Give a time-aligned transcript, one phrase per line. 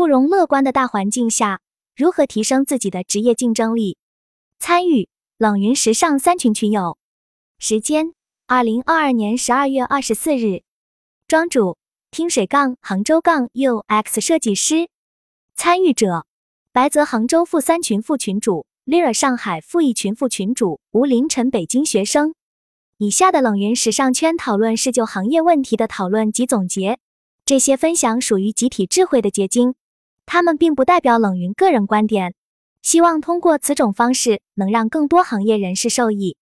[0.00, 1.60] 不容乐观的大环境下，
[1.94, 3.98] 如何提升自己的职业竞争力？
[4.58, 6.96] 参与冷云时尚三群群友，
[7.58, 8.14] 时间：
[8.46, 10.62] 二零二二年十二月二十四日。
[11.28, 11.76] 庄主：
[12.10, 14.88] 听水杠杭州杠 UX 设计师。
[15.54, 16.24] 参与者：
[16.72, 22.34] 白泽杭州副三群副群主，Lira 上海副一群副群主，吴凌晨北京学生。
[22.96, 26.98] 以下的冷云时尚圈讨论是就行业问题的讨论及总结，
[27.44, 29.74] 这些分享属于集体智慧的结晶，
[30.32, 32.34] 他们并不代表冷云个人观点。
[32.82, 36.36] 希望通过此种方式，能让更多行业人士受益。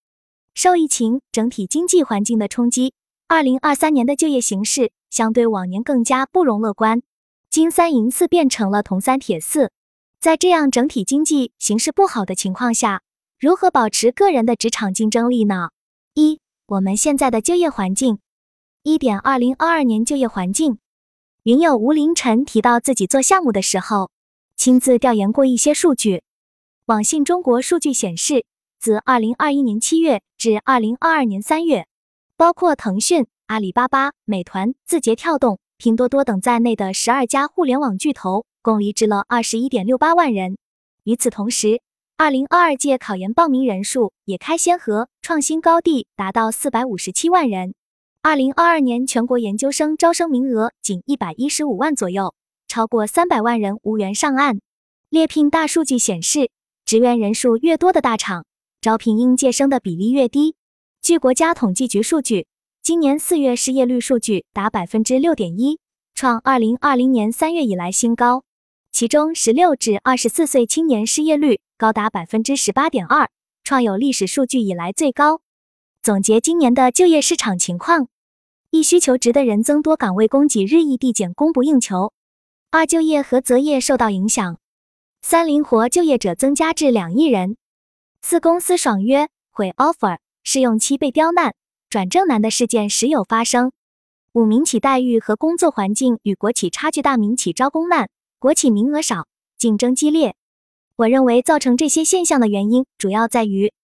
[0.53, 2.93] 受疫情整体经济环境的冲击，
[3.29, 7.01] 二零二三年的就业形势相对往年更加不容乐观。
[7.49, 9.73] 金三银四变成了铜三铁四，
[10.21, 13.01] 在这样整体经济形势不好的情况下，
[13.41, 15.71] 如何保持个人的职场竞争力呢？
[16.13, 18.19] 一我们现在的就业环境，
[18.83, 20.79] 一点二零二二年就业环境。
[21.49, 24.11] 云友吴凌晨提到自己做项目的时候，
[24.55, 26.23] 亲自调研过一些数据。
[26.85, 28.45] 网信中国数据显示，
[28.79, 31.87] 自二零二一年七月至二零二二年三月，
[32.37, 40.59] 包括腾讯、阿里巴巴、美团、字节跳动、拼多多等在内的十二家互联网巨头共离职了二十一点六八万人。
[41.05, 41.81] 与此同时，
[42.19, 47.73] 二零二二届考研报名人数也开先河，创新高地，达到四百五十七万人。
[48.21, 52.35] 二零二二年全国研究生招生名额仅一百一十五万左右，
[52.67, 54.61] 超过三百万人无缘上岸。
[55.09, 56.51] 猎聘大数据显示，
[56.85, 58.45] 职员人数越多的大厂，
[58.81, 60.57] 招聘应届生的比例越低。
[61.01, 62.49] 据国家统计局数据，
[62.83, 65.79] 今年四月失业率数据达百分之六点一，
[66.15, 68.43] 创二零二零年三月以来新高。
[68.91, 73.31] 其中，十六至二十四岁青年失业率高达百分之十八点二，
[73.63, 75.41] 创有历史数据以来最高。
[76.09, 78.09] 总结今年的就业市场情况：
[78.71, 82.13] 一、需求值的人增多，岗位供给日益递减，供不应求；
[82.71, 84.55] 二、就业和择业受到影响；
[85.21, 87.57] 三、灵活就业者增加至两亿人；
[88.23, 91.55] 四、公司爽约毁 offer，试用期被刁难，
[91.91, 93.69] 转正难的事件时有发生；
[94.33, 98.09] 五、民企待遇和工作环境与国企差距大，民企招工难。
[98.39, 99.27] 国企名额少，
[99.59, 100.35] 竞争激烈。
[100.97, 103.75] 我认为造成这些现象的原因，主要在于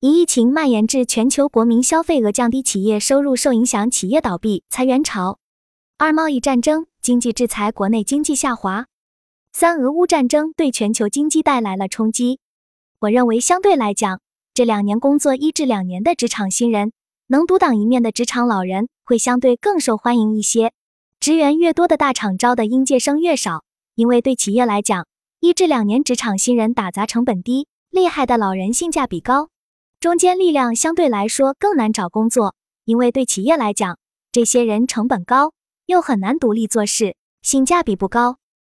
[0.00, 5.38] 一疫情蔓延至全球，国民消费额降低，企业收入受影响，企业倒闭、裁员潮；
[5.96, 8.84] 二贸易战争、经济制裁，国内经济下滑；
[9.54, 12.40] 三俄乌战争对全球经济带来了冲击。
[12.98, 14.20] 我认为相对来讲，
[14.52, 16.92] 这两年工作一至两年的职场新人，
[17.28, 20.74] 能独当一面的职场老人会相对更受欢迎一些。
[21.18, 23.64] 职员越多的大厂招的应届生越少。
[23.94, 25.06] 因为对企业来讲，
[25.40, 29.48] 一至两年职场新人打杂成本低，厉害的老人性价比高，
[30.06, 32.54] 中间力量相对来说更难找工作。
[32.84, 33.98] 因为对企业来讲，
[34.30, 35.52] 这些人成本高，
[35.86, 38.36] 又很难独立做事，性价比不高。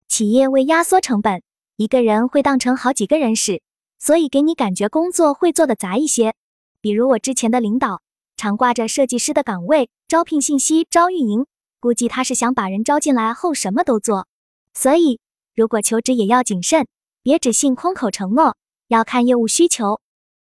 [0.06, 1.42] 企业为压缩成本，
[1.74, 3.60] 一个人会当成好几个人使，
[3.98, 6.36] 所以给你感觉工作会做的杂一些。
[6.80, 8.02] 比如我之前的领导，
[8.36, 11.46] 常挂着设计师的岗位，招聘信息招运营，
[11.80, 14.28] 估计他是想把人招进来后什么都做。
[14.74, 15.18] 所以，
[15.56, 16.86] 如果求职也要谨慎，
[17.20, 18.56] 别只信空口承诺，
[18.86, 20.00] 要看业务需求。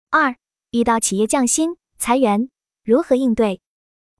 [0.09, 0.37] 二，
[0.71, 2.47] 遇到企业降薪、裁员，
[2.83, 3.59] 如何应对？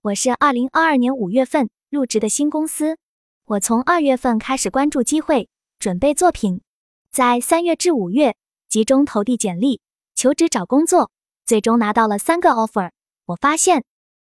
[0.02, 2.98] 我是二零二二年五月份入职的新公司，
[3.46, 6.62] 我从二月份开始关注机会，准备作品，
[7.12, 8.36] 在三月至五月
[8.68, 9.80] 集中投递简历、
[10.16, 11.12] 求职找工作，
[11.46, 12.90] 最终拿到了三个 offer。
[13.26, 13.84] 我发现，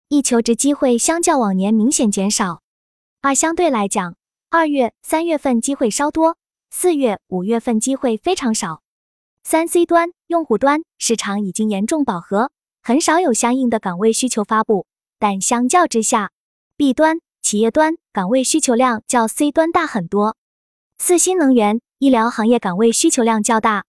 [0.07, 2.62] 一求职机会相较往年明显减少，
[3.22, 4.16] 二相对来讲。
[4.51, 6.38] 二月、三月份机会稍多，
[6.69, 8.84] 四月、五月份机会非常少。
[9.44, 12.50] 三 C 端、用户端市场已经严重饱和，
[12.82, 14.88] 很少有相应的岗位需求发布。
[15.20, 16.32] 但相较之下
[16.76, 20.36] ，B 端、企业端岗位需求量较 C 端大很多。
[20.98, 23.86] 四新能源、医疗行业岗位需求量较大。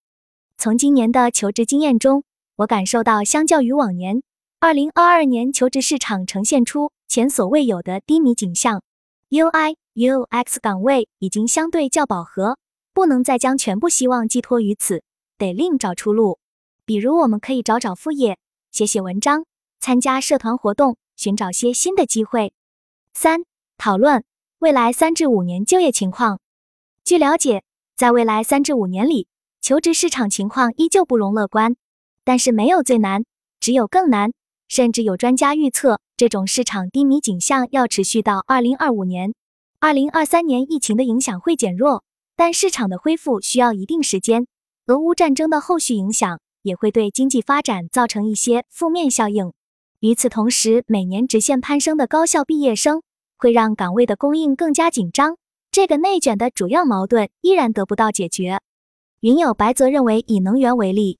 [0.58, 2.24] 从今年的求职经验中，
[2.56, 4.22] 我感受到，相较于往年，
[4.60, 8.82] 二零二二年求职市场呈现出前所未有的低迷景象。
[9.30, 9.76] UI。
[9.94, 12.58] UX 岗位已经相对较饱和，
[12.92, 15.04] 不能再将全部希望寄托于此，
[15.38, 16.40] 得另找出路。
[16.86, 18.38] 比如，我们可以找找副业，
[18.70, 19.46] 写写文章，
[19.80, 22.52] 参加社团活动，寻找些新的机会。
[23.14, 23.44] 三、
[23.78, 24.24] 讨论
[24.58, 26.40] 未来三至五年就业情况。
[27.02, 27.62] 据了解，
[27.96, 29.28] 在未来三至五年里，
[29.62, 31.76] 求职市场情况依旧不容乐观。
[32.22, 33.24] 但是，没有最难，
[33.60, 34.32] 只有更难。
[34.66, 39.34] 甚至有专家预测，这种市场低迷景象要持续到二零二五年。
[39.78, 42.02] 二零二三年疫情的影响会减弱，
[42.34, 44.46] 但市场的恢复需要一定时间。
[44.86, 49.52] 俄乌战争的后续影响也会对经济发展造成一些负面效应。
[50.00, 53.02] 与此同时，每年直线攀升的高校毕业生
[53.36, 55.36] 会让岗位的供应更加紧张，
[55.70, 58.58] 这个内卷的主要矛盾依然得不到解决。
[59.20, 61.18] 云友白则认为，以能源为例，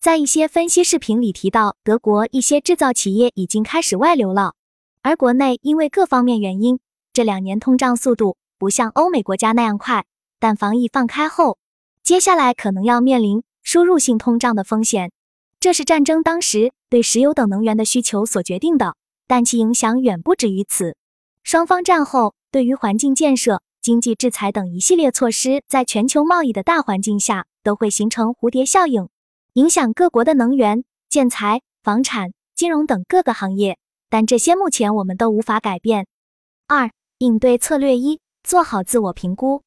[0.00, 4.54] 在一些分析视频里提到，德国一些制造企业已经开始外流了，
[5.02, 6.78] 而国内因为各方面原因，
[7.12, 10.04] 这两年通胀速度不像欧美国家那样快。
[10.40, 11.58] 但防疫放开后，
[12.02, 15.10] 接下来可能要面临输入性通胀的风险。
[15.58, 18.94] 这是战争当时对石油等能源的需求所决定的，
[19.26, 20.96] 但其影响远不止于此。
[21.42, 23.60] 双方战后对于环境建设。
[23.80, 29.10] 经济制裁等一系列措施，在全球贸易的大环境下，都会形成蝴蝶效应，
[29.52, 33.76] 影响各国的能源、建材、房产、金融等各个行业。
[34.08, 36.06] 但这些目前我们都无法改变。
[36.66, 39.62] 二、应对策略一：做好自我评估。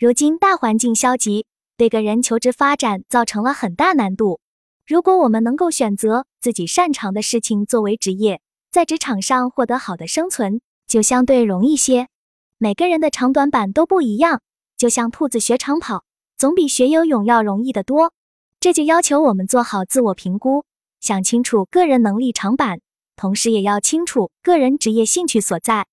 [0.00, 4.40] 如今大环境消极，对个人求职发展造成了很大难度。
[4.86, 8.40] 如果我们能够选择自己擅长的事情作为职业，
[8.70, 12.08] 在职场上获得好的生存，就相对容易些。
[12.58, 14.42] 每个人的长短板都不一样，
[14.76, 16.04] 就像兔子学长跑，
[16.36, 18.12] 总比学游泳要容易得多。
[18.60, 20.64] 这就要求我们做好自我评估，
[21.00, 22.80] 想清楚个人能力长板，
[23.16, 25.86] 同时也要清楚个人职业兴趣所在。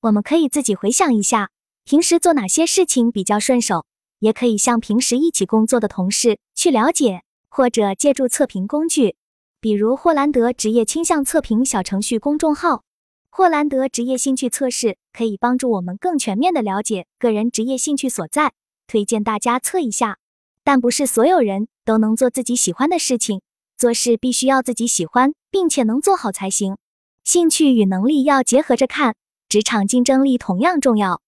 [0.00, 1.50] 我们可以自己回想一下，
[1.84, 3.84] 平时做哪些事情比较顺手，
[4.18, 9.16] 也可以向平时一起工作的同事去了解，或者借助测评工具，
[9.60, 12.82] 比如霍兰德职业倾向测评小程序公众号。
[13.30, 18.52] 霍兰德职业兴趣测试可以帮助我们更全面的了解个人职业兴趣所在，
[18.86, 20.18] 推荐大家测一下。
[20.64, 23.40] 但不是所有人都能做自己喜欢的事情，
[23.76, 26.76] 做事必须要自己喜欢，并且能做好才行。
[27.22, 29.14] 兴趣与能力要结合着看，
[29.48, 31.20] 职场竞争力同样重要。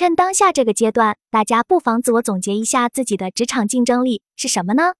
[0.00, 4.94] 趁当下这个阶段，大家不妨自我总结一下自己的职场竞争力是什么呢？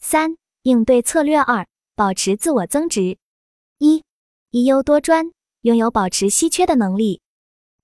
[0.00, 3.18] 三、应对策略二：保持自我增值。
[3.78, 4.02] 一、
[4.50, 5.30] 一优多专。
[5.60, 7.20] 拥有保持稀缺的能力。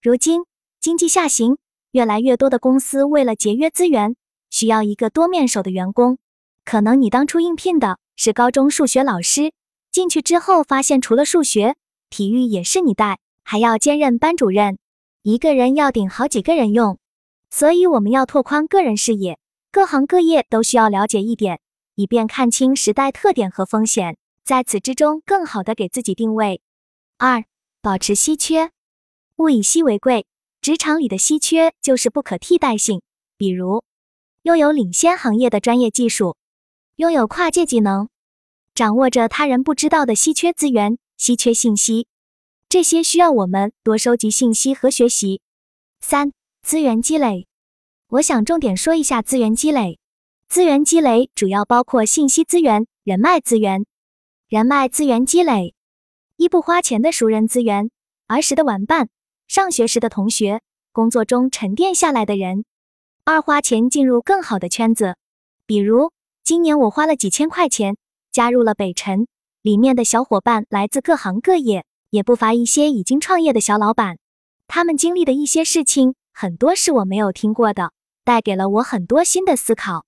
[0.03, 0.47] 如今
[0.81, 1.59] 经济下行，
[1.93, 4.17] 越来越多的公司为了节约资源，
[4.51, 6.19] 需要一个多面手的员工。
[6.65, 9.53] 可能你当初应聘的是高中数学老师，
[9.93, 11.77] 进去之后发现除了数学，
[12.11, 14.77] 体育也是你带，还要兼任班主任，
[15.29, 16.99] 一个人要顶好几个人用。
[17.51, 19.39] 所以我们要拓宽个人视野，
[19.71, 21.61] 各行各业都需要了解一点，
[21.97, 26.63] 以便看清时代特点和风险，在此之中更好的给自己定位。
[27.19, 27.45] 二。
[27.81, 28.73] 保持稀缺，
[29.37, 30.27] 物以稀为贵。
[30.61, 33.03] 职场里的稀缺就是不可替代性，
[33.37, 33.85] 比如
[34.43, 36.37] 拥有领先行业的专业技术，
[36.97, 38.09] 拥有跨界技能，
[38.75, 42.09] 掌握着他人不知道的稀缺资源、稀缺信息，
[42.71, 45.41] 这些需要我们多收集信息和学习。
[46.01, 47.47] 三、资源积累，
[48.09, 49.99] 我想重点说一下资源积累。
[50.49, 53.87] 资源积累主要包括信息资源、人脉资源、
[54.49, 55.75] 人脉资源积累。
[56.37, 57.91] 一不花钱的熟人资源，
[58.27, 59.09] 儿时的玩伴，
[59.47, 60.61] 上学时的同学，
[60.93, 62.65] 工作中沉淀下来的人；
[63.25, 65.17] 二花钱进入更好的圈子，
[65.65, 66.13] 比如
[66.45, 67.97] 今年我花了几千块钱
[68.31, 69.27] 加入了北辰，
[69.63, 74.19] 里面的小伙伴来自各行各业，也不乏一些已经创业的小老板，
[74.67, 77.93] 他们经历的一些事情很多是我没有听过的，
[78.25, 80.07] 带给了我很多新的思考。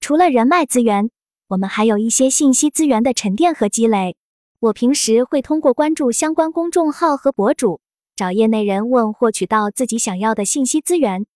[0.00, 1.10] 除了人脉资源，
[1.48, 4.16] 我们还有一些信息资源的沉淀和积累。
[4.60, 7.80] 我平时会通过关注相关公众号和博主，
[8.14, 11.26] 找业内人问获取到自己想要的信息资源。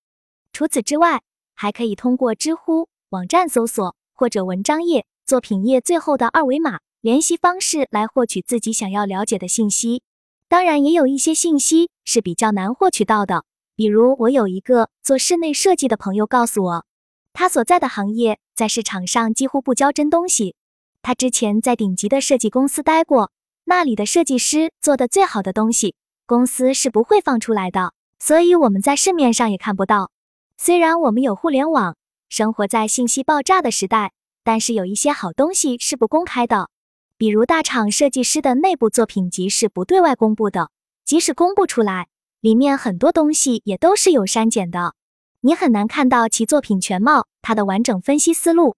[0.53, 1.23] 除此之外，
[1.55, 10.03] 还可以通过知乎网站搜索或者文章页、作品页最后的二维码联系方式来获取自己想要了解的信息。
[10.49, 13.45] 当然，也有一些信息是比较难获取到的，
[13.77, 16.85] 比如我有一个做室内设计的朋友告诉我，
[17.33, 20.57] 他所在的行业在市场上几乎不教真东西。
[21.01, 23.31] 他之前在顶级的设计公司待过，
[23.67, 25.95] 那里的设计师做的最好的东西，
[26.27, 30.11] 公司是不会放出来的，所以我们在市面上也看不到。
[30.59, 31.97] 虽然我们有互联网，
[32.29, 34.11] 生活在信息爆炸的时代，
[34.43, 36.69] 但是有一些好东西是不公开的，
[37.19, 40.71] 比如大厂设计师的内部作品集是不对外公布的，
[41.03, 42.09] 即使公布出来，
[42.43, 44.93] 里面很多东西也都是有删减的，
[45.41, 48.77] 你很难看到其作品全貌，他的完整分析思路。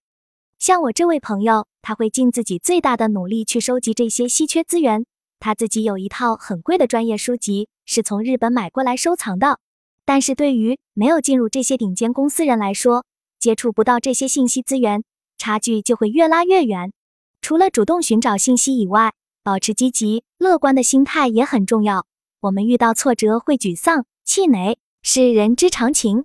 [0.60, 5.04] 像我这位朋友，他会尽自己最大的努力去收集这些稀缺资源。
[5.40, 9.58] 他自己有一套很贵的专业书籍，是从日本买过来收藏的。
[10.04, 13.04] 但是对于没有进入这些顶尖公司人来说，
[13.40, 15.02] 接触不到这些信息资源，
[15.36, 16.92] 差距就会越拉越远。
[17.40, 22.06] 除了主动寻找信息以外，保持积极乐观的心态也很重要。
[22.40, 26.24] 我们遇到挫折会沮丧、气馁，是人之常情，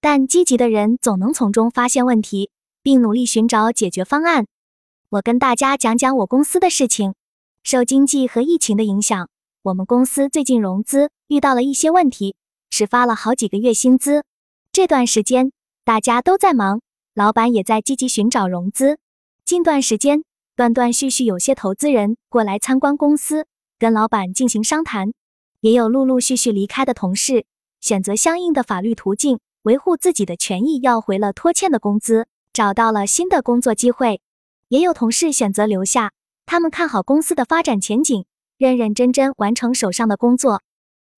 [0.00, 2.50] 但积极的人总能从中发现问题。
[2.82, 4.46] 并努力寻找解决方案。
[5.10, 7.14] 我跟大家讲讲我公司的事情。
[7.62, 9.28] 受经济和疫情的影响，
[9.60, 12.34] 我们公司最近融资遇到了一些问题，
[12.70, 14.24] 只发了好几个月薪资。
[14.72, 15.52] 这段时间
[15.84, 16.80] 大家都在忙，
[17.14, 18.98] 老板也在积极寻找融资。
[19.44, 20.24] 近段时间，
[20.60, 23.46] 断断续续有些投资人过来参观公司，
[23.78, 25.14] 跟老板进行商谈，
[25.62, 27.46] 也有陆陆续续离开的同事，
[27.80, 34.20] 选择相应的法律途径维护自己的权益，要回了拖欠的工资，找到了新的工作机会。
[34.68, 36.12] 也有同事选择留下，
[36.44, 38.26] 他们看好公司的发展前景，
[38.58, 40.60] 认认真真完成手上的工作。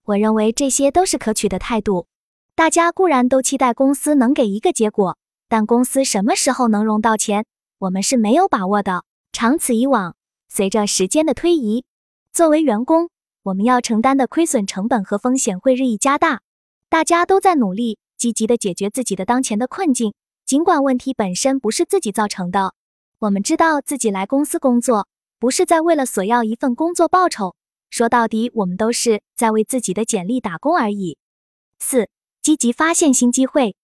[0.05, 2.07] 我认为这些都是可取的态度。
[2.55, 5.19] 大家固然都期待公司能给一个结果，
[5.49, 7.45] 但公司什么时候能融到钱？
[7.81, 9.03] 我们是没有把握的。
[9.33, 10.15] 长此以往，
[10.49, 11.85] 随着时间的推移，
[12.33, 13.09] 作为员工，
[13.43, 16.43] 我们要承担的亏损成本和风险会日益加大。
[16.91, 20.13] 大家都在努力，积极的解决自己的当前的困境，
[20.45, 22.75] 尽管问题本身不是自己造成的。
[23.21, 25.09] 我们知道自己来公司工作，
[25.39, 27.57] 不是在为了索要一份工作报酬。
[27.89, 31.17] 说到底，我们都是在为自己的简历打工而已。
[31.79, 32.09] 四，
[32.43, 33.77] 积极发现新机会。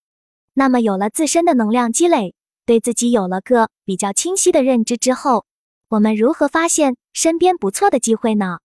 [0.53, 2.35] 那么，有了自身的能量积累。
[2.69, 5.47] 对自己有了个比较清晰的认知之后，
[5.89, 8.59] 我们如何发现身边不错的机会呢？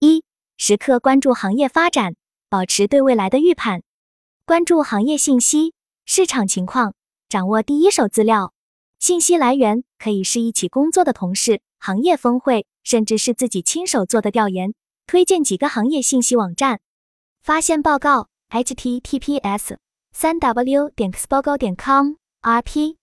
[0.00, 0.24] 一、
[0.56, 2.16] 时刻关注行业发展，
[2.50, 3.82] 保持对未来的预判，
[4.44, 5.74] 关注行业信息、
[6.06, 6.94] 市场情况，
[7.28, 8.52] 掌握第一手资料。
[8.98, 14.74] 信息来源可以是一起工作的同事、行业峰会，甚至是自己亲手做的调研。
[15.06, 16.80] 推荐几个行业信息网站：
[17.44, 19.76] 发现报告 （https:
[20.12, 22.96] 三 w 点 x 报告点 com），rp。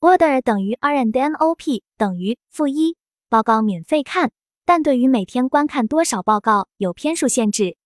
[0.00, 2.96] Order 等于 R and N O P 等于负一，
[3.28, 4.30] 报告免费看，
[4.64, 7.76] 但对于每天观看多少报告有篇数限制。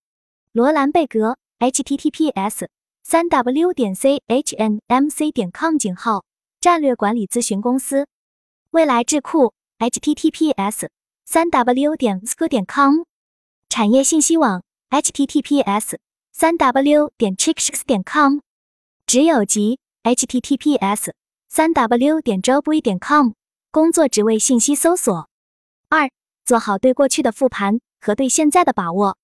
[0.53, 2.69] 罗兰贝格 https
[3.03, 6.25] 三 w 点 c h n m c 点 com 井号
[6.61, 8.07] 战略管理咨询公司。
[8.71, 10.89] 未来智库 https
[11.25, 13.03] 三 w 点 sc 点 com
[13.69, 15.97] 产业信息网 https
[16.33, 18.39] 三 w 点 chicks 点 com
[19.05, 21.11] 只有集 https
[21.57, 23.31] 三 w 点 jobwe 点 com
[23.71, 25.29] 工作职位信息搜索。
[25.89, 26.11] 二，
[26.45, 29.17] 做好对过去的复盘和对现在的把握。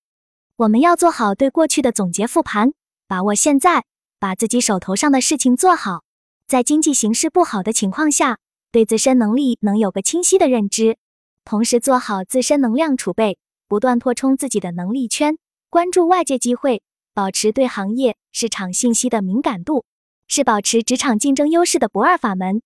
[0.55, 2.71] 我们要做好对过去的总结复盘，
[3.05, 3.83] 把握现在，
[4.17, 6.05] 把自己手头上的事情做好。
[6.47, 8.37] 在经济形势不好的情况下，
[8.71, 10.95] 对自身能力能有个清晰的认知，
[11.43, 15.37] 同时做好自身能量储备，不断扩充自己的能力圈，
[15.69, 16.81] 关注外界机会，
[17.13, 19.83] 保持对行业市场信息的敏感度。
[20.33, 22.61] 是保持职场竞争优势的不二法门。